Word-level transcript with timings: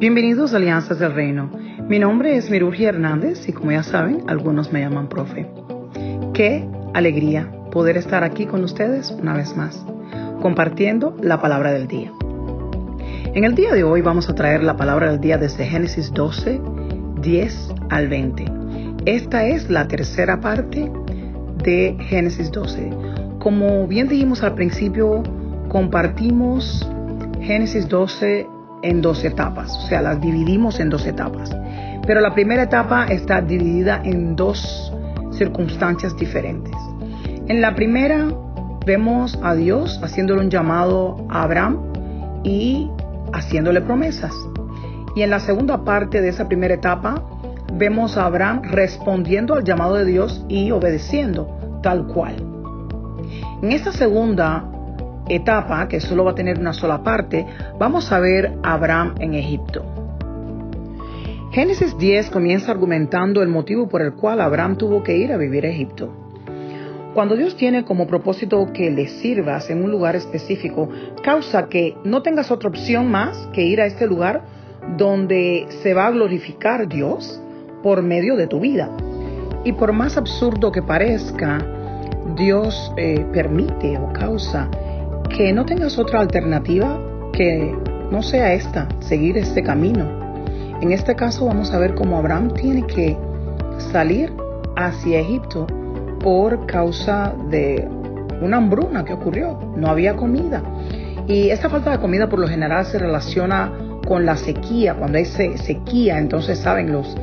Bienvenidos 0.00 0.52
a 0.52 0.56
Alianzas 0.56 0.98
del 0.98 1.14
Reino. 1.14 1.48
Mi 1.88 2.00
nombre 2.00 2.36
es 2.36 2.50
Mirurgia 2.50 2.88
Hernández 2.88 3.48
y 3.48 3.52
como 3.52 3.70
ya 3.70 3.84
saben, 3.84 4.24
algunos 4.26 4.72
me 4.72 4.80
llaman 4.80 5.08
profe. 5.08 5.46
Qué 6.34 6.68
alegría 6.94 7.48
poder 7.70 7.96
estar 7.96 8.24
aquí 8.24 8.44
con 8.46 8.64
ustedes 8.64 9.12
una 9.12 9.34
vez 9.34 9.56
más, 9.56 9.86
compartiendo 10.42 11.16
la 11.22 11.40
palabra 11.40 11.70
del 11.72 11.86
día. 11.86 12.12
En 13.34 13.44
el 13.44 13.54
día 13.54 13.72
de 13.72 13.84
hoy 13.84 14.02
vamos 14.02 14.28
a 14.28 14.34
traer 14.34 14.64
la 14.64 14.76
palabra 14.76 15.12
del 15.12 15.20
día 15.20 15.38
desde 15.38 15.64
Génesis 15.64 16.12
12, 16.12 16.60
10 17.20 17.74
al 17.90 18.08
20. 18.08 18.44
Esta 19.06 19.46
es 19.46 19.70
la 19.70 19.86
tercera 19.86 20.40
parte 20.40 20.90
de 21.62 21.96
Génesis 22.00 22.50
12. 22.50 22.90
Como 23.38 23.86
bien 23.86 24.08
dijimos 24.08 24.42
al 24.42 24.56
principio, 24.56 25.22
compartimos 25.68 26.84
Génesis 27.40 27.88
12 27.88 28.48
en 28.84 29.00
dos 29.00 29.24
etapas, 29.24 29.74
o 29.76 29.80
sea, 29.88 30.02
las 30.02 30.20
dividimos 30.20 30.78
en 30.78 30.90
dos 30.90 31.06
etapas. 31.06 31.50
Pero 32.06 32.20
la 32.20 32.34
primera 32.34 32.64
etapa 32.64 33.06
está 33.06 33.40
dividida 33.40 34.00
en 34.04 34.36
dos 34.36 34.92
circunstancias 35.32 36.14
diferentes. 36.16 36.74
En 37.48 37.62
la 37.62 37.74
primera 37.74 38.28
vemos 38.84 39.38
a 39.42 39.54
Dios 39.54 39.98
haciéndole 40.02 40.42
un 40.42 40.50
llamado 40.50 41.26
a 41.30 41.44
Abraham 41.44 41.78
y 42.44 42.90
haciéndole 43.32 43.80
promesas. 43.80 44.32
Y 45.16 45.22
en 45.22 45.30
la 45.30 45.40
segunda 45.40 45.84
parte 45.84 46.20
de 46.20 46.28
esa 46.28 46.46
primera 46.46 46.74
etapa 46.74 47.22
vemos 47.72 48.18
a 48.18 48.26
Abraham 48.26 48.62
respondiendo 48.64 49.54
al 49.54 49.64
llamado 49.64 49.94
de 49.94 50.04
Dios 50.04 50.44
y 50.48 50.70
obedeciendo 50.70 51.80
tal 51.82 52.06
cual. 52.06 52.36
En 53.62 53.72
esta 53.72 53.92
segunda 53.92 54.73
etapa, 55.28 55.88
que 55.88 56.00
solo 56.00 56.24
va 56.24 56.32
a 56.32 56.34
tener 56.34 56.58
una 56.58 56.72
sola 56.72 57.02
parte, 57.02 57.46
vamos 57.78 58.12
a 58.12 58.20
ver 58.20 58.52
a 58.62 58.74
Abraham 58.74 59.14
en 59.20 59.34
Egipto. 59.34 59.84
Génesis 61.52 61.96
10 61.96 62.30
comienza 62.30 62.72
argumentando 62.72 63.40
el 63.42 63.48
motivo 63.48 63.88
por 63.88 64.02
el 64.02 64.14
cual 64.14 64.40
Abraham 64.40 64.76
tuvo 64.76 65.02
que 65.02 65.16
ir 65.16 65.32
a 65.32 65.36
vivir 65.36 65.64
a 65.64 65.68
Egipto. 65.68 66.12
Cuando 67.14 67.36
Dios 67.36 67.56
tiene 67.56 67.84
como 67.84 68.08
propósito 68.08 68.72
que 68.72 68.90
le 68.90 69.06
sirvas 69.06 69.70
en 69.70 69.84
un 69.84 69.92
lugar 69.92 70.16
específico, 70.16 70.88
causa 71.22 71.68
que 71.68 71.96
no 72.02 72.22
tengas 72.22 72.50
otra 72.50 72.68
opción 72.68 73.08
más 73.08 73.48
que 73.52 73.62
ir 73.62 73.80
a 73.80 73.86
este 73.86 74.08
lugar 74.08 74.42
donde 74.96 75.66
se 75.82 75.94
va 75.94 76.08
a 76.08 76.10
glorificar 76.10 76.88
Dios 76.88 77.40
por 77.84 78.02
medio 78.02 78.34
de 78.34 78.48
tu 78.48 78.58
vida. 78.58 78.90
Y 79.62 79.72
por 79.74 79.92
más 79.92 80.16
absurdo 80.16 80.72
que 80.72 80.82
parezca, 80.82 81.58
Dios 82.36 82.92
eh, 82.96 83.24
permite 83.32 83.96
o 83.96 84.12
causa 84.12 84.68
que 85.28 85.52
no 85.52 85.64
tengas 85.64 85.98
otra 85.98 86.20
alternativa 86.20 87.00
que 87.32 87.74
no 88.10 88.22
sea 88.22 88.52
esta, 88.54 88.88
seguir 89.00 89.36
este 89.36 89.62
camino. 89.62 90.24
En 90.80 90.92
este 90.92 91.14
caso 91.16 91.46
vamos 91.46 91.72
a 91.72 91.78
ver 91.78 91.94
cómo 91.94 92.18
Abraham 92.18 92.52
tiene 92.54 92.86
que 92.86 93.16
salir 93.92 94.32
hacia 94.76 95.20
Egipto 95.20 95.66
por 96.20 96.66
causa 96.66 97.34
de 97.50 97.88
una 98.40 98.58
hambruna 98.58 99.04
que 99.04 99.12
ocurrió. 99.12 99.58
No 99.76 99.88
había 99.88 100.14
comida. 100.14 100.62
Y 101.26 101.50
esta 101.50 101.70
falta 101.70 101.90
de 101.90 101.98
comida 101.98 102.28
por 102.28 102.38
lo 102.38 102.48
general 102.48 102.84
se 102.86 102.98
relaciona 102.98 103.72
con 104.06 104.26
la 104.26 104.36
sequía. 104.36 104.94
Cuando 104.94 105.18
hay 105.18 105.24
sequía, 105.24 106.18
entonces 106.18 106.58
saben 106.58 106.92
los 106.92 107.16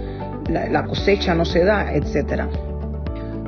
la, 0.49 0.83
cosecha 0.85 1.33
no 1.35 1.45
se 1.45 1.63
da, 1.63 1.94
etcétera. 1.94 2.49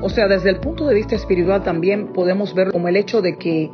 O 0.02 0.10
sea, 0.10 0.28
desde 0.28 0.50
el 0.50 0.58
punto 0.58 0.86
de 0.86 0.96
vista 0.96 1.16
espiritual 1.16 1.64
también 1.64 2.08
podemos 2.14 2.54
ver 2.54 2.72
como 2.72 2.88
el 2.88 2.98
hecho 2.98 3.22
de 3.22 3.38
que 3.38 3.72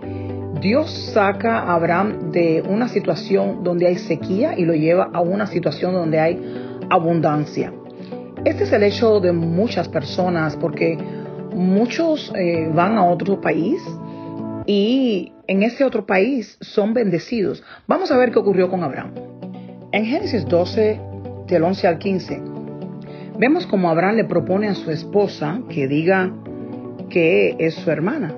Dios 0.62 0.92
saca 1.14 1.60
a 1.60 1.76
Abraham 1.76 2.32
de 2.32 2.62
una 2.68 2.90
situación 2.90 3.64
donde 3.64 3.88
hay 3.88 3.98
sequía 3.98 4.58
y 4.58 4.66
lo 4.66 4.74
lleva 4.74 5.10
a 5.14 5.22
una 5.22 5.48
situación 5.48 5.94
donde 5.94 6.20
hay 6.20 6.38
abundancia. 6.90 7.72
Este 8.44 8.66
es 8.66 8.74
el 8.74 8.84
hecho 8.84 9.22
de 9.22 9.32
muchas 9.32 9.88
personas 9.88 10.58
porque 10.58 10.98
muchos 11.56 12.34
eh, 12.36 12.70
van 12.74 12.98
a 12.98 13.06
otro 13.06 13.40
país 13.40 13.82
y 14.66 15.32
en 15.48 15.64
ese 15.64 15.86
otro 15.86 16.06
país 16.06 16.58
son 16.60 16.94
bendecidos. 16.94 17.64
Vamos 17.88 18.12
a 18.12 18.18
ver 18.18 18.32
qué 18.32 18.40
ocurrió 18.40 18.70
con 18.70 18.84
Abraham. 18.84 19.14
En 19.94 20.06
Génesis 20.06 20.46
12, 20.46 21.00
del 21.48 21.64
11 21.64 21.88
al 21.88 22.00
15, 22.00 22.42
vemos 23.38 23.66
como 23.66 23.90
Abraham 23.90 24.16
le 24.16 24.26
propone 24.26 24.68
a 24.68 24.76
su 24.76 24.92
esposa 24.92 25.62
que 25.70 25.88
diga 25.88 26.34
que 27.10 27.56
es 27.60 27.76
su 27.76 27.90
hermana 27.90 28.36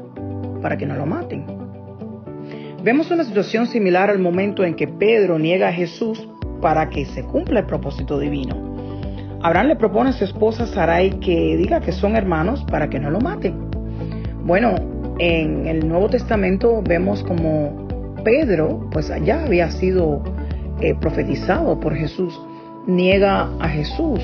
para 0.62 0.78
que 0.78 0.85
no 0.85 0.96
lo 0.96 1.07
maten. 1.07 1.60
Vemos 2.84 3.12
una 3.12 3.24
situación 3.24 3.68
similar 3.68 4.09
al 4.09 4.18
momento 4.18 4.64
en 4.64 4.74
que 4.74 4.88
Pedro 4.88 5.38
niega 5.38 5.68
a 5.68 5.72
Jesús 5.72 6.28
para 6.62 6.90
que 6.90 7.06
se 7.06 7.24
cumpla 7.24 7.59
el 7.59 7.68
propósito 7.68 8.18
divino. 8.18 8.56
Abraham 9.44 9.68
le 9.68 9.75
propone 9.75 10.09
a 10.09 10.14
su 10.14 10.24
esposa 10.24 10.66
Sarai 10.66 11.12
que 11.20 11.56
diga 11.58 11.80
que 11.80 11.91
son 11.91 12.16
hermanos 12.16 12.66
para 12.72 12.90
que 12.90 13.00
no 13.00 13.12
lo 13.12 13.20
maten. 13.20 13.70
Bueno, 14.46 14.74
en 15.20 15.68
el 15.68 15.88
Nuevo 15.88 16.09
Testamento 16.09 16.81
vemos 16.81 17.24
como 17.24 18.16
Pedro, 18.24 18.90
pues 18.91 19.14
ya 19.24 19.44
había 19.44 19.70
sido 19.70 20.24
eh, 20.81 20.96
profetizado 21.00 21.80
por 21.80 21.94
Jesús, 21.94 22.40
niega 22.88 23.47
a 23.59 23.70
Jesús, 23.70 24.22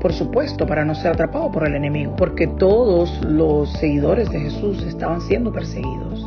por 0.00 0.12
supuesto, 0.12 0.66
para 0.66 0.84
no 0.84 0.96
ser 0.96 1.12
atrapado 1.12 1.52
por 1.52 1.68
el 1.68 1.76
enemigo, 1.76 2.16
porque 2.16 2.48
todos 2.48 3.22
los 3.24 3.72
seguidores 3.74 4.28
de 4.30 4.40
Jesús 4.40 4.82
estaban 4.82 5.20
siendo 5.20 5.52
perseguidos. 5.52 6.26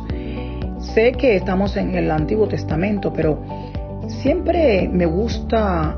Sé 0.92 1.12
que 1.12 1.36
estamos 1.36 1.76
en 1.76 1.94
el 1.94 2.10
Antiguo 2.10 2.46
Testamento, 2.46 3.12
pero 3.12 3.38
siempre 4.08 4.88
me 4.92 5.06
gusta 5.06 5.96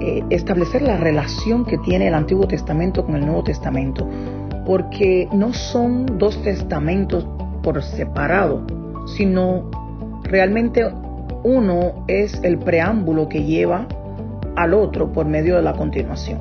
eh, 0.00 0.22
establecer 0.30 0.82
la 0.82 0.96
relación 0.96 1.64
que 1.64 1.78
tiene 1.78 2.08
el 2.08 2.14
Antiguo 2.14 2.46
Testamento 2.46 3.04
con 3.04 3.16
el 3.16 3.26
Nuevo 3.26 3.42
Testamento, 3.42 4.08
porque 4.64 5.28
no 5.32 5.52
son 5.52 6.18
dos 6.18 6.40
testamentos 6.42 7.26
por 7.62 7.82
separado, 7.82 8.62
sino 9.16 9.70
realmente 10.22 10.86
uno 11.42 12.04
es 12.06 12.40
el 12.42 12.58
preámbulo 12.58 13.28
que 13.28 13.44
lleva 13.44 13.86
al 14.56 14.74
otro 14.74 15.12
por 15.12 15.26
medio 15.26 15.56
de 15.56 15.62
la 15.62 15.72
continuación. 15.74 16.38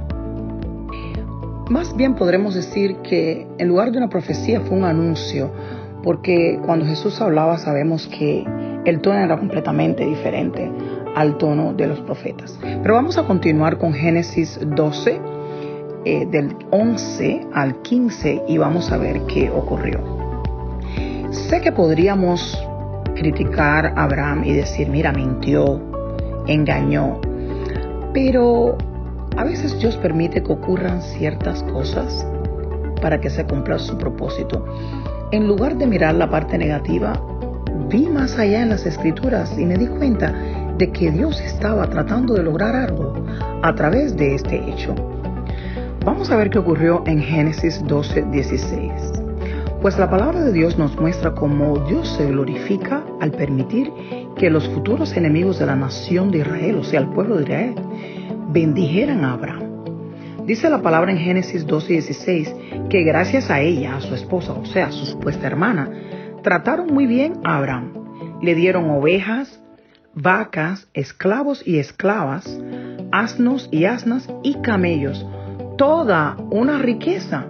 Más 1.70 1.96
bien 1.96 2.16
podremos 2.16 2.56
decir 2.56 2.98
que 2.98 3.48
en 3.58 3.68
lugar 3.68 3.92
de 3.92 3.98
una 3.98 4.10
profecía 4.10 4.62
fue 4.62 4.78
un 4.78 4.86
anuncio, 4.86 5.52
porque 6.04 6.60
cuando 6.66 6.86
Jesús 6.86 7.20
hablaba 7.22 7.58
sabemos 7.58 8.08
que 8.08 8.46
el 8.86 9.02
tono 9.02 9.20
era 9.20 9.38
completamente 9.38 10.06
diferente 10.06 10.72
al 11.16 11.38
tono 11.38 11.74
de 11.74 11.88
los 11.88 12.00
profetas. 12.02 12.58
Pero 12.62 12.94
vamos 12.94 13.18
a 13.18 13.24
continuar 13.24 13.78
con 13.78 13.94
Génesis 13.94 14.60
12, 14.66 15.20
eh, 16.06 16.26
del 16.28 16.56
11 16.72 17.48
al 17.54 17.82
15, 17.82 18.44
y 18.48 18.58
vamos 18.58 18.92
a 18.92 18.98
ver 18.98 19.22
qué 19.28 19.50
ocurrió. 19.50 20.00
Sé 21.32 21.62
que 21.62 21.72
podríamos 21.72 22.58
criticar 23.16 23.88
a 23.88 24.04
Abraham 24.04 24.44
y 24.46 24.54
decir, 24.54 24.90
mira, 24.90 25.12
mintió, 25.12 25.82
engañó, 26.48 27.20
pero 28.14 28.78
a 29.38 29.44
veces 29.44 29.78
Dios 29.80 29.98
permite 29.98 30.42
que 30.42 30.52
ocurran 30.52 31.02
ciertas 31.02 31.64
cosas 31.64 32.26
para 33.02 33.20
que 33.20 33.30
se 33.30 33.46
cumpla 33.46 33.78
su 33.80 33.98
propósito. 33.98 34.66
En 35.32 35.48
lugar 35.48 35.78
de 35.78 35.86
mirar 35.86 36.16
la 36.16 36.28
parte 36.28 36.58
negativa, 36.58 37.14
vi 37.88 38.08
más 38.08 38.40
allá 38.40 38.64
en 38.64 38.70
las 38.70 38.88
escrituras 38.88 39.56
y 39.60 39.66
me 39.66 39.78
di 39.78 39.86
cuenta 39.86 40.34
de 40.76 40.92
que 40.92 41.12
Dios 41.12 41.40
estaba 41.42 41.88
tratando 41.88 42.34
de 42.34 42.42
lograr 42.42 42.76
algo 42.76 43.14
a 43.62 43.76
través 43.76 44.18
de 44.18 44.34
este 44.34 44.58
hecho. 44.68 44.96
Vamos 46.04 46.32
a 46.32 46.36
ver 46.36 46.50
qué 46.50 46.58
ocurrió 46.58 47.04
en 47.06 47.22
Génesis 47.22 47.80
12, 47.86 48.24
16. 48.32 48.92
Pues 49.84 50.00
la 50.00 50.10
palabra 50.10 50.42
de 50.42 50.52
Dios 50.52 50.80
nos 50.80 51.00
muestra 51.00 51.36
cómo 51.36 51.78
Dios 51.88 52.08
se 52.18 52.26
glorifica 52.26 53.04
al 53.22 53.30
permitir 53.32 53.94
que 54.36 54.50
los 54.50 54.68
futuros 54.70 55.16
enemigos 55.16 55.60
de 55.60 55.68
la 55.68 55.76
nación 55.76 56.32
de 56.32 56.40
Israel, 56.40 56.78
o 56.78 56.84
sea, 56.84 57.02
el 57.02 57.10
pueblo 57.10 57.36
de 57.36 57.44
Israel, 57.44 57.76
bendijeran 58.52 59.24
a 59.24 59.34
Abraham. 59.34 59.69
Dice 60.50 60.68
la 60.68 60.82
palabra 60.82 61.12
en 61.12 61.20
Génesis 61.20 61.68
12, 61.68 61.94
16 61.94 62.56
que 62.90 63.04
gracias 63.04 63.52
a 63.52 63.62
ella, 63.62 63.98
a 63.98 64.02
su 64.02 64.16
esposa, 64.16 64.54
o 64.54 64.66
sea, 64.66 64.88
a 64.88 64.92
su 64.92 65.06
supuesta 65.06 65.46
hermana, 65.46 65.92
trataron 66.42 66.92
muy 66.92 67.06
bien 67.06 67.34
a 67.44 67.58
Abraham. 67.58 67.94
Le 68.42 68.56
dieron 68.56 68.90
ovejas, 68.90 69.62
vacas, 70.16 70.88
esclavos 70.96 71.62
y 71.68 71.78
esclavas, 71.78 72.60
asnos 73.12 73.70
y 73.72 73.86
asnas 73.86 74.28
y 74.42 74.56
camellos, 74.56 75.24
toda 75.78 76.36
una 76.50 76.80
riqueza. 76.80 77.46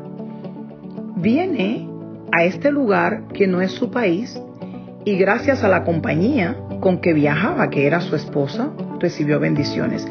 Viene 1.16 1.88
a 2.34 2.44
este 2.44 2.70
lugar 2.70 3.30
que 3.30 3.48
no 3.48 3.62
es 3.62 3.72
su 3.72 3.92
país 3.92 4.38
y 5.06 5.16
gracias 5.16 5.64
a 5.64 5.70
la 5.70 5.86
compañía 5.86 6.58
con 6.82 7.00
que 7.00 7.14
viajaba, 7.14 7.70
que 7.70 7.88
era 7.88 8.02
su 8.02 8.18
esposa, 8.18 8.72
recibió 9.00 9.40
bendiciones. 9.40 10.06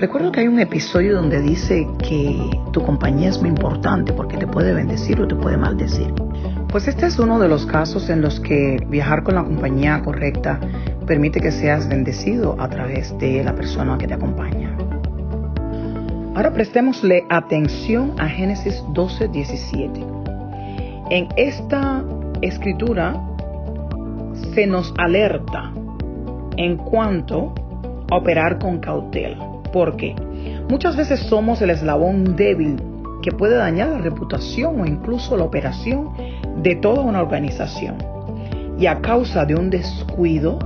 Recuerdo 0.00 0.32
que 0.32 0.40
hay 0.40 0.48
un 0.48 0.58
episodio 0.58 1.14
donde 1.14 1.42
dice 1.42 1.86
que 1.98 2.34
tu 2.72 2.82
compañía 2.82 3.28
es 3.28 3.38
muy 3.38 3.50
importante 3.50 4.14
porque 4.14 4.38
te 4.38 4.46
puede 4.46 4.72
bendecir 4.72 5.20
o 5.20 5.28
te 5.28 5.34
puede 5.34 5.58
maldecir. 5.58 6.14
Pues 6.68 6.88
este 6.88 7.04
es 7.04 7.18
uno 7.18 7.38
de 7.38 7.48
los 7.48 7.66
casos 7.66 8.08
en 8.08 8.22
los 8.22 8.40
que 8.40 8.78
viajar 8.88 9.22
con 9.24 9.34
la 9.34 9.44
compañía 9.44 10.00
correcta 10.02 10.58
permite 11.06 11.42
que 11.42 11.52
seas 11.52 11.86
bendecido 11.86 12.56
a 12.58 12.70
través 12.70 13.14
de 13.18 13.44
la 13.44 13.54
persona 13.54 13.98
que 13.98 14.06
te 14.06 14.14
acompaña. 14.14 14.74
Ahora 16.34 16.50
prestémosle 16.54 17.26
atención 17.28 18.14
a 18.18 18.26
Génesis 18.26 18.82
12, 18.94 19.28
17. 19.28 20.00
En 21.10 21.28
esta 21.36 22.02
escritura 22.40 23.22
se 24.54 24.66
nos 24.66 24.94
alerta 24.96 25.74
en 26.56 26.78
cuanto 26.78 27.52
a 28.10 28.16
operar 28.16 28.58
con 28.58 28.78
cautela. 28.78 29.49
¿Por 29.72 29.96
qué? 29.96 30.14
Muchas 30.68 30.96
veces 30.96 31.20
somos 31.20 31.62
el 31.62 31.70
eslabón 31.70 32.36
débil 32.36 32.76
que 33.22 33.32
puede 33.32 33.56
dañar 33.56 33.88
la 33.88 33.98
reputación 33.98 34.80
o 34.80 34.86
incluso 34.86 35.36
la 35.36 35.44
operación 35.44 36.10
de 36.62 36.76
toda 36.76 37.02
una 37.02 37.20
organización. 37.20 37.96
Y 38.78 38.86
a 38.86 39.00
causa 39.00 39.44
de 39.44 39.54
un 39.54 39.70
descuido 39.70 40.58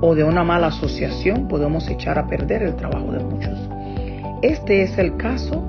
o 0.00 0.14
de 0.14 0.24
una 0.24 0.44
mala 0.44 0.68
asociación 0.68 1.48
podemos 1.48 1.88
echar 1.88 2.18
a 2.18 2.26
perder 2.26 2.62
el 2.62 2.76
trabajo 2.76 3.12
de 3.12 3.24
muchos. 3.24 3.58
Este 4.42 4.82
es 4.82 4.98
el 4.98 5.16
caso 5.16 5.62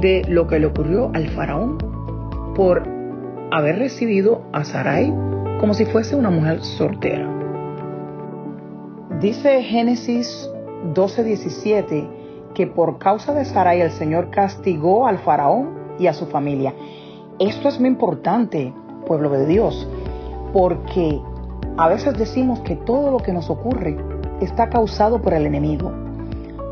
de 0.00 0.24
lo 0.28 0.46
que 0.46 0.58
le 0.58 0.66
ocurrió 0.66 1.10
al 1.14 1.28
faraón 1.28 1.78
por 2.54 2.82
haber 3.50 3.78
recibido 3.78 4.42
a 4.52 4.64
Sarai 4.64 5.12
como 5.60 5.74
si 5.74 5.84
fuese 5.84 6.16
una 6.16 6.30
mujer 6.30 6.62
soltera. 6.62 7.28
Dice 9.20 9.62
Génesis 9.62 10.50
12:17 10.94 12.08
que 12.54 12.66
por 12.66 12.98
causa 12.98 13.32
de 13.32 13.44
Sarai 13.44 13.80
el 13.80 13.90
Señor 13.92 14.30
castigó 14.30 15.06
al 15.06 15.18
faraón 15.18 15.70
y 15.98 16.06
a 16.06 16.12
su 16.12 16.26
familia. 16.26 16.74
Esto 17.38 17.68
es 17.68 17.78
muy 17.78 17.88
importante, 17.88 18.72
pueblo 19.06 19.30
de 19.30 19.46
Dios, 19.46 19.88
porque 20.52 21.20
a 21.76 21.88
veces 21.88 22.18
decimos 22.18 22.60
que 22.60 22.76
todo 22.76 23.10
lo 23.10 23.18
que 23.18 23.32
nos 23.32 23.48
ocurre 23.50 23.96
está 24.40 24.68
causado 24.68 25.20
por 25.20 25.34
el 25.34 25.46
enemigo. 25.46 25.92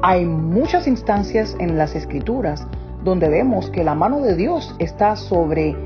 Hay 0.03 0.25
muchas 0.25 0.87
instancias 0.87 1.57
en 1.59 1.79
las 1.79 1.95
escrituras 1.95 2.67
donde 3.05 3.29
vemos 3.29 3.71
que 3.71 3.85
la 3.85 3.95
mano 3.95 4.21
de 4.21 4.35
Dios 4.35 4.75
está 4.79 5.17
sobre 5.17 5.77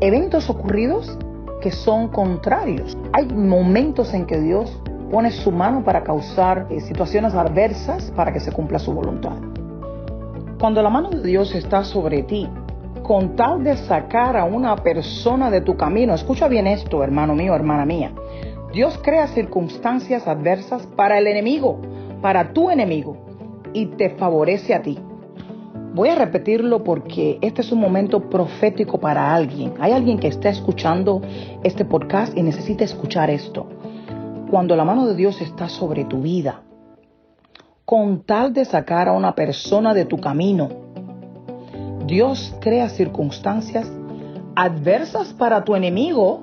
eventos 0.00 0.50
ocurridos 0.50 1.18
que 1.60 1.70
son 1.70 2.08
contrarios. 2.08 2.96
Hay 3.12 3.26
momentos 3.26 4.12
en 4.12 4.26
que 4.26 4.40
Dios 4.40 4.80
pone 5.14 5.30
su 5.30 5.52
mano 5.52 5.84
para 5.84 6.02
causar 6.02 6.66
eh, 6.70 6.80
situaciones 6.80 7.34
adversas 7.34 8.10
para 8.16 8.32
que 8.32 8.40
se 8.40 8.50
cumpla 8.50 8.80
su 8.80 8.92
voluntad. 8.92 9.36
Cuando 10.58 10.82
la 10.82 10.90
mano 10.90 11.10
de 11.10 11.22
Dios 11.22 11.54
está 11.54 11.84
sobre 11.84 12.24
ti, 12.24 12.48
con 13.04 13.36
tal 13.36 13.62
de 13.62 13.76
sacar 13.76 14.36
a 14.36 14.44
una 14.44 14.74
persona 14.74 15.52
de 15.52 15.60
tu 15.60 15.76
camino, 15.76 16.14
escucha 16.14 16.48
bien 16.48 16.66
esto, 16.66 17.04
hermano 17.04 17.36
mío, 17.36 17.54
hermana 17.54 17.86
mía, 17.86 18.10
Dios 18.72 18.98
crea 19.04 19.28
circunstancias 19.28 20.26
adversas 20.26 20.84
para 20.96 21.16
el 21.16 21.28
enemigo, 21.28 21.80
para 22.20 22.52
tu 22.52 22.68
enemigo, 22.68 23.16
y 23.72 23.86
te 23.86 24.10
favorece 24.10 24.74
a 24.74 24.82
ti. 24.82 24.98
Voy 25.94 26.08
a 26.08 26.16
repetirlo 26.16 26.82
porque 26.82 27.38
este 27.40 27.60
es 27.60 27.70
un 27.70 27.78
momento 27.78 28.28
profético 28.28 28.98
para 28.98 29.32
alguien. 29.32 29.74
Hay 29.78 29.92
alguien 29.92 30.18
que 30.18 30.26
está 30.26 30.48
escuchando 30.48 31.22
este 31.62 31.84
podcast 31.84 32.36
y 32.36 32.42
necesita 32.42 32.82
escuchar 32.82 33.30
esto 33.30 33.68
cuando 34.50 34.76
la 34.76 34.84
mano 34.84 35.06
de 35.06 35.14
Dios 35.14 35.40
está 35.40 35.68
sobre 35.68 36.04
tu 36.04 36.22
vida, 36.22 36.62
con 37.84 38.22
tal 38.22 38.52
de 38.52 38.64
sacar 38.64 39.08
a 39.08 39.12
una 39.12 39.34
persona 39.34 39.94
de 39.94 40.04
tu 40.04 40.18
camino, 40.18 40.68
Dios 42.06 42.54
crea 42.60 42.88
circunstancias 42.88 43.90
adversas 44.56 45.32
para 45.32 45.64
tu 45.64 45.74
enemigo, 45.74 46.42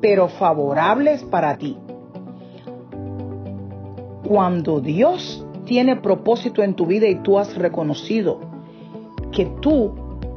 pero 0.00 0.28
favorables 0.28 1.22
para 1.24 1.56
ti. 1.56 1.76
Cuando 4.26 4.80
Dios 4.80 5.44
tiene 5.64 5.96
propósito 5.96 6.62
en 6.62 6.74
tu 6.74 6.86
vida 6.86 7.06
y 7.06 7.16
tú 7.16 7.38
has 7.38 7.54
reconocido 7.56 8.40
que 9.32 9.46
tú 9.60 9.94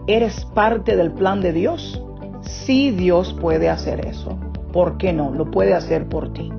eres 0.07 0.45
parte 0.53 0.95
del 0.95 1.11
plan 1.11 1.41
de 1.41 1.53
Dios, 1.53 2.01
sí 2.41 2.91
Dios 2.91 3.33
puede 3.39 3.69
hacer 3.69 4.05
eso. 4.05 4.37
¿Por 4.71 4.97
qué 4.97 5.13
no? 5.13 5.31
Lo 5.31 5.51
puede 5.51 5.73
hacer 5.73 6.07
por 6.07 6.31
ti. 6.33 6.51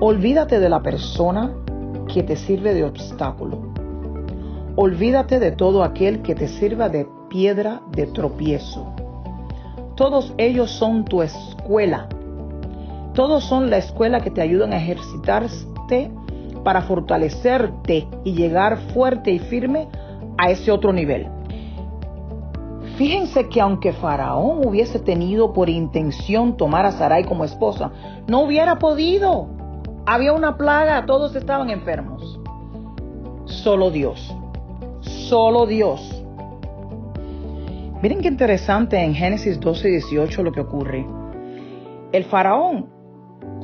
Olvídate 0.00 0.58
de 0.58 0.68
la 0.68 0.82
persona 0.82 1.54
que 2.12 2.24
te 2.24 2.34
sirve 2.34 2.74
de 2.74 2.82
obstáculo. 2.82 3.58
Olvídate 4.74 5.38
de 5.38 5.52
todo 5.52 5.84
aquel 5.84 6.20
que 6.22 6.34
te 6.34 6.48
sirva 6.48 6.88
de 6.88 7.06
piedra 7.30 7.80
de 7.92 8.08
tropiezo. 8.08 8.92
Todos 9.94 10.34
ellos 10.36 10.72
son 10.72 11.04
tu 11.04 11.22
escuela. 11.22 12.08
Todos 13.14 13.44
son 13.44 13.70
la 13.70 13.76
escuela 13.76 14.18
que 14.18 14.32
te 14.32 14.42
ayudan 14.42 14.72
a 14.72 14.78
ejercitarte 14.78 16.10
para 16.64 16.82
fortalecerte 16.82 18.08
y 18.24 18.32
llegar 18.32 18.78
fuerte 18.92 19.30
y 19.30 19.38
firme 19.38 19.86
a 20.38 20.50
ese 20.50 20.72
otro 20.72 20.92
nivel. 20.92 21.28
Fíjense 22.96 23.48
que 23.48 23.60
aunque 23.60 23.92
Faraón 23.92 24.66
hubiese 24.66 24.98
tenido 24.98 25.52
por 25.52 25.70
intención 25.70 26.56
tomar 26.56 26.84
a 26.84 26.92
Sarai 26.92 27.22
como 27.24 27.44
esposa, 27.44 27.92
no 28.26 28.42
hubiera 28.42 28.80
podido. 28.80 29.53
Había 30.06 30.34
una 30.34 30.56
plaga, 30.58 31.06
todos 31.06 31.34
estaban 31.34 31.70
enfermos. 31.70 32.38
Solo 33.46 33.90
Dios. 33.90 34.36
Solo 35.00 35.64
Dios. 35.66 36.22
Miren 38.02 38.20
qué 38.20 38.28
interesante 38.28 39.02
en 39.02 39.14
Génesis 39.14 39.58
12 39.58 39.88
y 39.88 39.92
18 39.92 40.42
lo 40.42 40.52
que 40.52 40.60
ocurre. 40.60 41.06
El 42.12 42.24
faraón, 42.24 42.90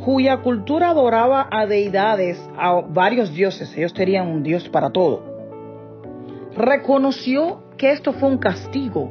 cuya 0.02 0.38
cultura 0.38 0.88
adoraba 0.88 1.46
a 1.50 1.66
deidades, 1.66 2.42
a 2.56 2.80
varios 2.88 3.34
dioses, 3.34 3.76
ellos 3.76 3.92
tenían 3.92 4.28
un 4.28 4.42
dios 4.42 4.66
para 4.70 4.88
todo, 4.88 5.22
reconoció 6.56 7.62
que 7.76 7.92
esto 7.92 8.14
fue 8.14 8.30
un 8.30 8.38
castigo. 8.38 9.10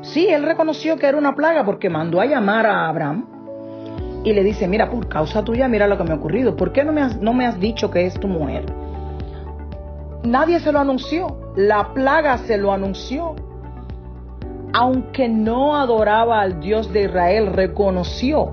Sí, 0.00 0.28
él 0.28 0.44
reconoció 0.44 0.96
que 0.96 1.06
era 1.06 1.18
una 1.18 1.34
plaga 1.34 1.62
porque 1.64 1.90
mandó 1.90 2.22
a 2.22 2.26
llamar 2.26 2.64
a 2.64 2.88
Abraham 2.88 3.39
y 4.22 4.32
le 4.32 4.44
dice, 4.44 4.68
mira, 4.68 4.90
por 4.90 5.08
causa 5.08 5.42
tuya, 5.42 5.68
mira 5.68 5.86
lo 5.86 5.96
que 5.96 6.04
me 6.04 6.12
ha 6.12 6.16
ocurrido. 6.16 6.56
¿Por 6.56 6.72
qué 6.72 6.84
no 6.84 6.92
me 6.92 7.00
has, 7.00 7.16
no 7.20 7.32
me 7.32 7.46
has 7.46 7.58
dicho 7.58 7.90
que 7.90 8.06
es 8.06 8.14
tu 8.14 8.28
mujer? 8.28 8.66
Nadie 10.24 10.60
se 10.60 10.72
lo 10.72 10.78
anunció. 10.78 11.36
La 11.56 11.94
plaga 11.94 12.38
se 12.38 12.58
lo 12.58 12.72
anunció. 12.72 13.34
Aunque 14.72 15.28
no 15.28 15.76
adoraba 15.76 16.40
al 16.40 16.60
Dios 16.60 16.92
de 16.92 17.04
Israel, 17.04 17.52
reconoció 17.52 18.52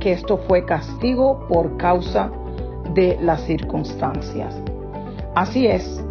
que 0.00 0.12
esto 0.12 0.38
fue 0.38 0.64
castigo 0.64 1.46
por 1.48 1.76
causa 1.76 2.30
de 2.94 3.16
las 3.22 3.42
circunstancias. 3.42 4.54
Así 5.34 5.66
es, 5.66 6.04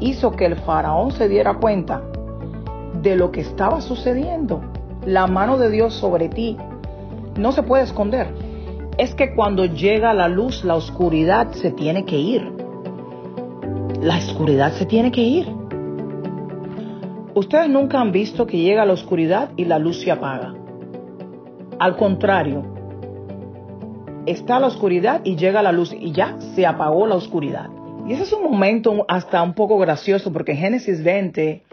hizo 0.00 0.32
que 0.32 0.46
el 0.46 0.56
faraón 0.56 1.10
se 1.12 1.28
diera 1.28 1.54
cuenta 1.54 2.02
de 3.02 3.16
lo 3.16 3.32
que 3.32 3.40
estaba 3.40 3.80
sucediendo. 3.80 4.60
La 5.04 5.26
mano 5.26 5.56
de 5.56 5.70
Dios 5.70 5.94
sobre 5.94 6.28
ti 6.28 6.56
no 7.38 7.52
se 7.52 7.62
puede 7.62 7.84
esconder. 7.84 8.28
Es 8.98 9.14
que 9.14 9.34
cuando 9.34 9.66
llega 9.66 10.14
la 10.14 10.28
luz, 10.28 10.64
la 10.64 10.74
oscuridad 10.74 11.52
se 11.52 11.70
tiene 11.70 12.04
que 12.04 12.18
ir. 12.18 12.50
La 14.00 14.18
oscuridad 14.18 14.72
se 14.72 14.86
tiene 14.86 15.10
que 15.10 15.22
ir. 15.22 15.46
Ustedes 17.34 17.68
nunca 17.68 18.00
han 18.00 18.12
visto 18.12 18.46
que 18.46 18.58
llega 18.58 18.86
la 18.86 18.94
oscuridad 18.94 19.50
y 19.56 19.66
la 19.66 19.78
luz 19.78 20.00
se 20.00 20.10
apaga. 20.10 20.54
Al 21.78 21.96
contrario, 21.96 22.64
está 24.24 24.58
la 24.58 24.68
oscuridad 24.68 25.20
y 25.24 25.36
llega 25.36 25.62
la 25.62 25.72
luz 25.72 25.92
y 25.92 26.12
ya 26.12 26.38
se 26.54 26.64
apagó 26.64 27.06
la 27.06 27.16
oscuridad. 27.16 27.68
Y 28.06 28.12
ese 28.12 28.22
es 28.22 28.32
un 28.32 28.44
momento 28.44 29.04
hasta 29.08 29.42
un 29.42 29.52
poco 29.52 29.76
gracioso 29.78 30.32
porque 30.32 30.52
en 30.52 30.58
Génesis 30.58 31.02
20 31.02 31.64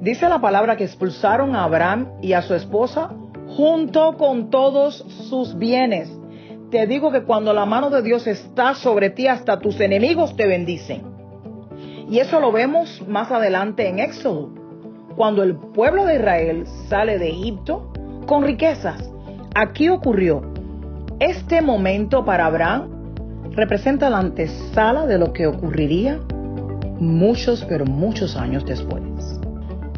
dice 0.00 0.28
la 0.28 0.40
palabra 0.40 0.76
que 0.76 0.84
expulsaron 0.84 1.54
a 1.54 1.64
Abraham 1.64 2.08
y 2.20 2.32
a 2.32 2.42
su 2.42 2.54
esposa 2.54 3.14
junto 3.56 4.16
con 4.16 4.50
todos 4.50 5.04
sus 5.28 5.58
bienes. 5.58 6.10
Te 6.70 6.86
digo 6.86 7.12
que 7.12 7.22
cuando 7.22 7.52
la 7.52 7.66
mano 7.66 7.90
de 7.90 8.02
Dios 8.02 8.26
está 8.26 8.74
sobre 8.74 9.10
ti, 9.10 9.26
hasta 9.26 9.58
tus 9.60 9.78
enemigos 9.80 10.36
te 10.36 10.46
bendicen. 10.46 11.02
Y 12.08 12.18
eso 12.18 12.40
lo 12.40 12.52
vemos 12.52 13.02
más 13.06 13.30
adelante 13.30 13.88
en 13.88 13.98
Éxodo, 13.98 14.50
cuando 15.16 15.42
el 15.42 15.56
pueblo 15.56 16.06
de 16.06 16.16
Israel 16.16 16.66
sale 16.88 17.18
de 17.18 17.28
Egipto 17.28 17.92
con 18.26 18.42
riquezas. 18.44 19.10
Aquí 19.54 19.88
ocurrió. 19.88 20.42
Este 21.20 21.60
momento 21.60 22.24
para 22.24 22.46
Abraham 22.46 22.88
representa 23.50 24.08
la 24.08 24.18
antesala 24.18 25.06
de 25.06 25.18
lo 25.18 25.32
que 25.32 25.46
ocurriría 25.46 26.18
muchos, 26.98 27.64
pero 27.68 27.84
muchos 27.84 28.36
años 28.36 28.64
después. 28.64 29.02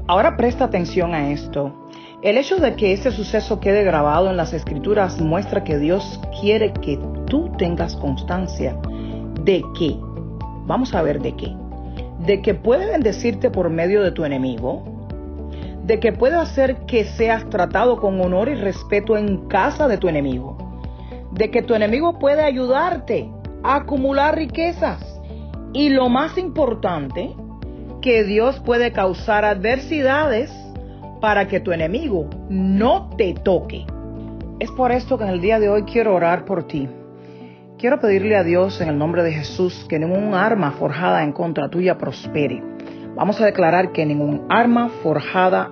Ahora 0.06 0.36
presta 0.36 0.64
atención 0.64 1.14
a 1.14 1.30
esto. 1.30 1.83
El 2.24 2.38
hecho 2.38 2.56
de 2.56 2.74
que 2.74 2.94
ese 2.94 3.10
suceso 3.10 3.60
quede 3.60 3.84
grabado 3.84 4.30
en 4.30 4.38
las 4.38 4.54
escrituras 4.54 5.20
muestra 5.20 5.62
que 5.62 5.76
Dios 5.76 6.18
quiere 6.40 6.72
que 6.72 6.98
tú 7.26 7.52
tengas 7.58 7.96
constancia 7.96 8.78
de 9.42 9.62
que, 9.78 9.98
vamos 10.64 10.94
a 10.94 11.02
ver 11.02 11.20
de 11.20 11.36
qué, 11.36 11.54
de 12.20 12.40
que 12.40 12.54
puede 12.54 12.86
bendecirte 12.86 13.50
por 13.50 13.68
medio 13.68 14.02
de 14.02 14.10
tu 14.10 14.24
enemigo, 14.24 14.82
de 15.82 16.00
que 16.00 16.12
puede 16.12 16.36
hacer 16.36 16.86
que 16.86 17.04
seas 17.04 17.46
tratado 17.50 17.98
con 17.98 18.18
honor 18.22 18.48
y 18.48 18.54
respeto 18.54 19.18
en 19.18 19.46
casa 19.48 19.86
de 19.86 19.98
tu 19.98 20.08
enemigo, 20.08 20.56
de 21.30 21.50
que 21.50 21.60
tu 21.60 21.74
enemigo 21.74 22.18
puede 22.18 22.42
ayudarte 22.42 23.28
a 23.62 23.74
acumular 23.74 24.34
riquezas. 24.34 25.20
Y 25.74 25.90
lo 25.90 26.08
más 26.08 26.38
importante, 26.38 27.36
que 28.00 28.24
Dios 28.24 28.60
puede 28.60 28.92
causar 28.92 29.44
adversidades 29.44 30.63
para 31.24 31.48
que 31.48 31.60
tu 31.60 31.72
enemigo 31.72 32.28
no 32.50 33.08
te 33.16 33.32
toque. 33.32 33.86
Es 34.60 34.70
por 34.72 34.92
esto 34.92 35.16
que 35.16 35.24
en 35.24 35.30
el 35.30 35.40
día 35.40 35.58
de 35.58 35.70
hoy 35.70 35.84
quiero 35.84 36.14
orar 36.14 36.44
por 36.44 36.64
ti. 36.64 36.86
Quiero 37.78 37.98
pedirle 37.98 38.36
a 38.36 38.44
Dios 38.44 38.78
en 38.82 38.90
el 38.90 38.98
nombre 38.98 39.22
de 39.22 39.32
Jesús 39.32 39.86
que 39.88 39.98
ningún 39.98 40.34
arma 40.34 40.72
forjada 40.72 41.24
en 41.24 41.32
contra 41.32 41.70
tuya 41.70 41.96
prospere. 41.96 42.62
Vamos 43.14 43.40
a 43.40 43.46
declarar 43.46 43.92
que 43.92 44.04
ningún 44.04 44.44
arma 44.50 44.90
forjada 45.02 45.70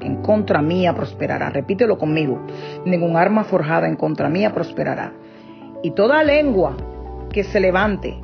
en 0.00 0.20
contra 0.20 0.60
mía 0.60 0.92
prosperará. 0.92 1.48
Repítelo 1.48 1.96
conmigo. 1.96 2.44
Ningún 2.84 3.16
arma 3.16 3.44
forjada 3.44 3.88
en 3.88 3.96
contra 3.96 4.28
mía 4.28 4.52
prosperará. 4.52 5.14
Y 5.82 5.92
toda 5.92 6.22
lengua 6.22 6.76
que 7.32 7.42
se 7.42 7.58
levante 7.58 8.20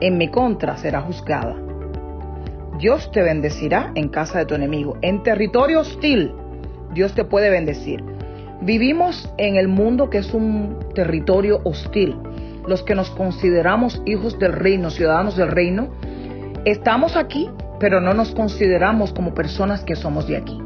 en 0.00 0.16
mi 0.16 0.28
contra 0.28 0.76
será 0.76 1.00
juzgada. 1.00 1.71
Dios 2.78 3.10
te 3.12 3.22
bendecirá 3.22 3.92
en 3.94 4.08
casa 4.08 4.38
de 4.38 4.46
tu 4.46 4.54
enemigo. 4.54 4.96
En 5.02 5.22
territorio 5.22 5.80
hostil, 5.80 6.32
Dios 6.94 7.14
te 7.14 7.24
puede 7.24 7.50
bendecir. 7.50 8.02
Vivimos 8.60 9.32
en 9.38 9.56
el 9.56 9.68
mundo 9.68 10.08
que 10.08 10.18
es 10.18 10.32
un 10.32 10.78
territorio 10.94 11.60
hostil. 11.64 12.16
Los 12.66 12.82
que 12.82 12.94
nos 12.94 13.10
consideramos 13.10 14.00
hijos 14.06 14.38
del 14.38 14.52
reino, 14.52 14.90
ciudadanos 14.90 15.36
del 15.36 15.48
reino, 15.48 15.88
estamos 16.64 17.16
aquí, 17.16 17.50
pero 17.80 18.00
no 18.00 18.14
nos 18.14 18.32
consideramos 18.32 19.12
como 19.12 19.34
personas 19.34 19.82
que 19.82 19.96
somos 19.96 20.28
de 20.28 20.36
aquí. 20.36 20.58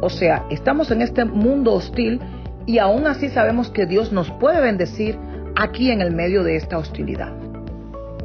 O 0.00 0.10
sea, 0.10 0.44
estamos 0.50 0.90
en 0.90 1.00
este 1.00 1.24
mundo 1.24 1.74
hostil 1.74 2.20
y 2.66 2.78
aún 2.78 3.06
así 3.06 3.28
sabemos 3.28 3.70
que 3.70 3.86
Dios 3.86 4.12
nos 4.12 4.30
puede 4.32 4.60
bendecir 4.60 5.16
aquí 5.54 5.90
en 5.90 6.00
el 6.00 6.12
medio 6.12 6.42
de 6.42 6.56
esta 6.56 6.78
hostilidad. 6.78 7.32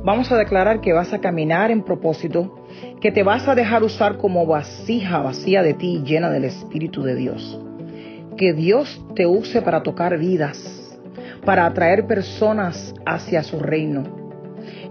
Vamos 0.03 0.31
a 0.31 0.37
declarar 0.37 0.81
que 0.81 0.93
vas 0.93 1.13
a 1.13 1.19
caminar 1.19 1.69
en 1.69 1.83
propósito, 1.83 2.56
que 3.01 3.11
te 3.11 3.23
vas 3.23 3.47
a 3.47 3.55
dejar 3.55 3.83
usar 3.83 4.17
como 4.17 4.45
vasija 4.45 5.19
vacía 5.19 5.63
de 5.63 5.73
ti 5.73 6.01
llena 6.05 6.29
del 6.29 6.45
Espíritu 6.45 7.03
de 7.03 7.15
Dios 7.15 7.59
que 8.37 8.53
Dios 8.53 9.03
te 9.15 9.25
use 9.25 9.61
para 9.61 9.83
tocar 9.83 10.17
vidas, 10.17 10.99
para 11.43 11.65
atraer 11.65 12.05
personas 12.05 12.93
hacia 13.05 13.43
su 13.43 13.59
reino. 13.59 14.03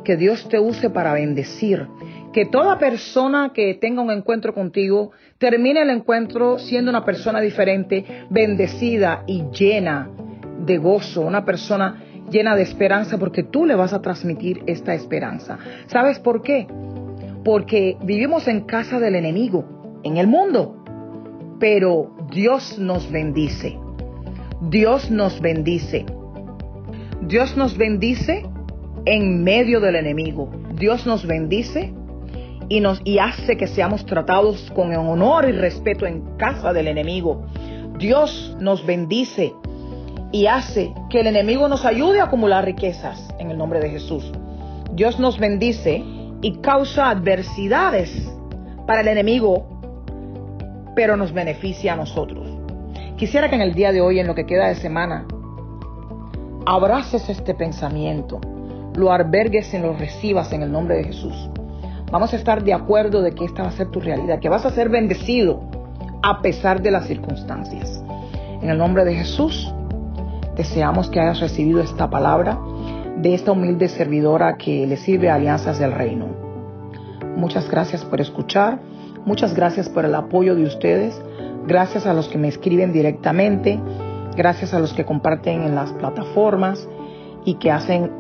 Que 0.05 0.17
Dios 0.17 0.49
te 0.49 0.59
use 0.59 0.91
para 0.91 1.15
bendecir. 1.15 1.87
Que 2.33 2.45
toda 2.45 2.79
persona 2.79 3.53
que 3.55 3.75
tenga 3.75 4.03
un 4.03 4.11
encuentro 4.11 4.53
contigo 4.53 5.13
termine 5.39 5.83
el 5.83 5.91
encuentro 5.91 6.59
siendo 6.59 6.91
una 6.91 7.05
persona 7.05 7.41
diferente, 7.41 8.05
bendecida 8.29 9.23
y 9.27 9.45
llena 9.51 10.11
de 10.59 10.77
gozo, 10.77 11.23
una 11.23 11.45
persona 11.45 12.03
llena 12.31 12.57
de 12.57 12.63
esperanza 12.63 13.17
porque 13.17 13.43
tú 13.43 13.65
le 13.65 13.75
vas 13.75 13.93
a 13.93 14.03
transmitir 14.03 14.63
esta 14.67 14.93
esperanza. 14.93 15.59
¿Sabes 15.87 16.19
por 16.19 16.43
qué? 16.43 16.67
Porque 17.47 17.97
vivimos 18.03 18.47
en 18.47 18.67
casa 18.67 19.01
del 19.01 19.15
enemigo, 19.15 19.65
en 20.03 20.19
el 20.19 20.27
mundo 20.27 20.77
pero 21.59 22.11
Dios 22.31 22.79
nos 22.79 23.11
bendice. 23.11 23.79
Dios 24.61 25.11
nos 25.11 25.41
bendice. 25.41 26.05
Dios 27.23 27.57
nos 27.57 27.77
bendice 27.77 28.45
en 29.05 29.43
medio 29.43 29.81
del 29.81 29.97
enemigo. 29.97 30.51
Dios 30.75 31.07
nos 31.07 31.27
bendice 31.27 31.93
y 32.69 32.81
nos 32.81 33.01
y 33.05 33.19
hace 33.19 33.57
que 33.57 33.67
seamos 33.67 34.05
tratados 34.07 34.71
con 34.75 34.95
honor 34.95 35.49
y 35.49 35.53
respeto 35.53 36.07
en 36.07 36.37
casa 36.37 36.73
del 36.73 36.89
enemigo. 36.89 37.47
Dios 37.99 38.57
nos 38.61 38.85
bendice 38.85 39.55
y 40.33 40.47
hace 40.47 40.93
que 41.09 41.21
el 41.21 41.29
enemigo 41.29 41.69
nos 41.69 41.85
ayude 41.85 42.21
a 42.21 42.25
acumular 42.25 42.65
riquezas 42.65 43.29
en 43.39 43.51
el 43.51 43.57
nombre 43.57 43.81
de 43.81 43.91
Jesús. 43.91 44.31
Dios 44.93 45.19
nos 45.19 45.39
bendice 45.39 46.03
y 46.43 46.59
causa 46.59 47.11
adversidades 47.11 48.31
para 48.87 49.01
el 49.01 49.09
enemigo 49.09 49.77
pero 50.97 51.17
nos 51.17 51.33
beneficia 51.33 51.93
a 51.93 51.97
nosotros. 51.97 52.49
Quisiera 53.17 53.49
que 53.49 53.55
en 53.55 53.63
el 53.63 53.75
día 53.75 53.93
de 53.93 54.01
hoy, 54.01 54.19
en 54.19 54.27
lo 54.27 54.35
que 54.35 54.47
queda 54.47 54.69
de 54.69 54.75
semana, 54.75 55.27
abraces 56.65 57.29
este 57.29 57.55
pensamiento, 57.55 58.41
lo 58.97 59.13
albergues 59.13 59.73
y 59.75 59.79
lo 59.79 59.93
recibas 59.93 60.53
en 60.53 60.63
el 60.63 60.73
nombre 60.73 60.97
de 60.97 61.05
Jesús. 61.05 61.51
Vamos 62.11 62.33
a 62.33 62.37
estar 62.37 62.65
de 62.65 62.73
acuerdo 62.73 63.21
de 63.21 63.33
que 63.33 63.45
esta 63.45 63.63
va 63.63 63.69
a 63.69 63.73
ser 63.73 63.91
tu 63.91 64.01
realidad, 64.01 64.41
que 64.41 64.49
vas 64.49 64.65
a 64.65 64.71
ser 64.71 64.89
bendecido 64.89 65.61
a 66.23 66.41
pesar 66.41 66.81
de 66.81 66.91
las 66.91 67.07
circunstancias. 67.07 68.03
En 68.63 68.71
el 68.71 68.79
nombre 68.79 69.05
de 69.05 69.15
Jesús, 69.15 69.73
deseamos 70.57 71.11
que 71.11 71.21
hayas 71.21 71.41
recibido 71.41 71.81
esta 71.81 72.09
palabra 72.09 72.59
de 73.17 73.35
esta 73.35 73.53
humilde 73.53 73.89
servidora 73.89 74.57
que 74.57 74.87
le 74.87 74.97
sirve 74.97 75.31
a 75.31 75.35
Alianzas 75.35 75.79
del 75.79 75.93
Reino. 75.93 76.27
Muchas 77.37 77.71
gracias 77.71 78.05
por 78.05 78.21
escuchar. 78.21 78.81
Muchas 79.25 79.55
gracias 79.55 79.89
por 79.89 80.05
el 80.05 80.15
apoyo 80.15 80.55
de 80.55 80.65
ustedes. 80.65 81.21
Gracias 81.67 82.07
a 82.07 82.15
los 82.15 82.29
que 82.29 82.39
me 82.39 82.49
escriben 82.49 82.93
directamente. 82.93 83.81
Gracias 84.37 84.75
a 84.75 84.79
los 84.79 84.93
que 84.93 85.05
comparten 85.05 85.63
en 85.63 85.75
las 85.75 85.93
plataformas 85.93 86.87
y 87.45 87.55
que 87.55 87.71
hacen 87.71 88.11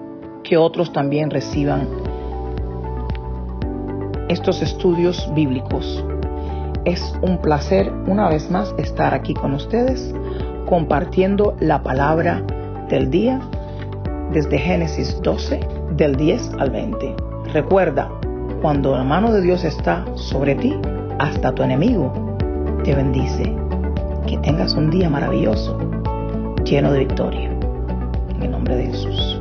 que 0.42 0.56
otros 0.56 0.92
también 0.92 1.30
reciban 1.30 1.88
estos 4.28 4.62
estudios 4.62 5.30
bíblicos. 5.34 6.04
Es 6.84 7.14
un 7.22 7.38
placer 7.38 7.92
una 8.06 8.28
vez 8.28 8.50
más 8.50 8.74
estar 8.78 9.14
aquí 9.14 9.34
con 9.34 9.54
ustedes 9.54 10.14
compartiendo 10.66 11.56
la 11.60 11.82
palabra 11.82 12.42
del 12.88 13.10
día 13.10 13.40
desde 14.32 14.58
Génesis 14.58 15.20
12 15.22 15.60
del 15.96 16.16
10 16.16 16.54
al 16.58 16.70
20. 16.70 17.16
Recuerda, 17.52 18.10
cuando 18.60 18.96
la 18.96 19.04
mano 19.04 19.32
de 19.32 19.42
Dios 19.42 19.64
está 19.64 20.04
sobre 20.14 20.54
ti, 20.54 20.74
hasta 21.18 21.54
tu 21.54 21.62
enemigo 21.62 22.12
te 22.84 22.94
bendice. 22.94 23.54
Que 24.26 24.38
tengas 24.38 24.74
un 24.74 24.90
día 24.90 25.08
maravilloso, 25.08 25.78
lleno 26.64 26.92
de 26.92 27.00
victoria. 27.00 27.50
En 28.34 28.42
el 28.42 28.50
nombre 28.50 28.76
de 28.76 28.86
Jesús. 28.86 29.40